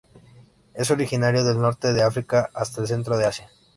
[0.73, 3.51] Es originario del norte de África hasta el centro de Asia.